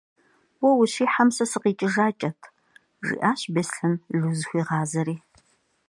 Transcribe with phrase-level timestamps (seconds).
[0.61, 2.39] -Уэ ущихьэм, сэ сыкъикӏыжакӏэт,-
[3.05, 5.15] жиӏащ Беслъэн Лу зыхуигъазэри.